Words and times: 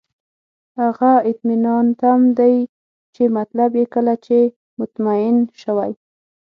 هغه 0.79 1.11
اطماننتم 1.31 2.21
دی 2.39 2.55
چې 3.15 3.23
مطلب 3.37 3.69
یې 3.79 3.85
کله 3.93 4.13
چې 4.25 4.37
مطمئن 4.79 5.37
شوئ. 5.61 5.91